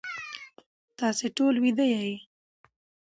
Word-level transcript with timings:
تاسی 0.99 1.27
ټول 1.37 1.55
ویده 1.63 1.85
یی 1.93 2.13